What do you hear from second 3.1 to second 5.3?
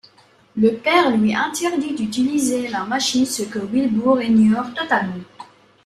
ce que Wilbur ignore totalement.